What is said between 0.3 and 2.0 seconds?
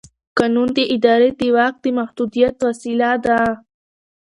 قانون د ادارې د واک د